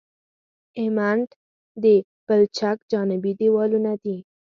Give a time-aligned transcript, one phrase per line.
[0.81, 1.29] ابټمنټ
[1.83, 1.85] د
[2.25, 4.17] پلچک جانبي دیوالونه دي